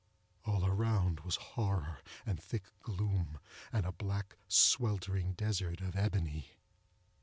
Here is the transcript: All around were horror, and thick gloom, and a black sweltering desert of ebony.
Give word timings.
All 0.45 0.65
around 0.65 1.19
were 1.19 1.29
horror, 1.39 1.99
and 2.25 2.41
thick 2.41 2.63
gloom, 2.79 3.37
and 3.71 3.85
a 3.85 3.91
black 3.91 4.35
sweltering 4.47 5.33
desert 5.33 5.79
of 5.79 5.95
ebony. 5.95 6.53